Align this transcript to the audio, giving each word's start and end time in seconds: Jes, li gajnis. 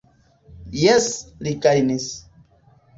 Jes, 0.85 1.11
li 1.49 1.57
gajnis. 1.69 2.13